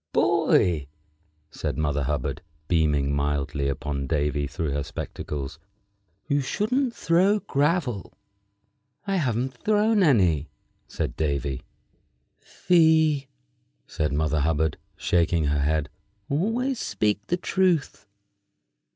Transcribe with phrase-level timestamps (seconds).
[0.13, 0.87] "Boy,"
[1.51, 5.59] said Mother Hubbard, beaming mildly upon Davy through her spectacles,
[6.27, 8.11] "you shouldn't throw gravel."
[9.05, 10.49] "I haven't thrown any,"
[10.87, 11.61] said Davy.
[12.39, 13.27] "Fie!"
[13.85, 15.87] said Mother Hubbard, shaking her head;
[16.31, 18.07] "always speak the truth."